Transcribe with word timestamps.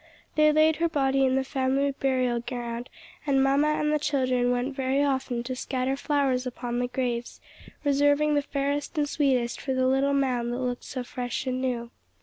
They 0.33 0.51
laid 0.51 0.77
her 0.77 0.89
body 0.89 1.23
in 1.25 1.35
the 1.35 1.43
family 1.43 1.91
burialground 1.91 2.87
and 3.27 3.43
mamma 3.43 3.67
and 3.67 3.93
the 3.93 3.99
children 3.99 4.49
went 4.49 4.75
very 4.75 5.03
often 5.03 5.43
to 5.43 5.55
scatter 5.55 5.95
flowers 5.95 6.47
upon 6.47 6.79
the 6.79 6.87
graves, 6.87 7.39
reserving 7.83 8.33
the 8.33 8.41
fairest 8.41 8.97
and 8.97 9.07
sweetest 9.07 9.61
for 9.61 9.75
the 9.75 9.85
little 9.85 10.13
mound 10.15 10.53
that 10.53 10.57
looked 10.57 10.85
so 10.85 11.03
fresh 11.03 11.45
and 11.45 11.61
new. 11.61 11.91